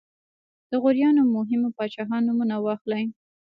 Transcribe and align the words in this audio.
د 0.69 0.71
غوریانو 0.81 1.21
مهمو 1.35 1.69
پاچاهانو 1.77 2.25
نومونه 2.27 2.55
واخلئ. 2.65 3.03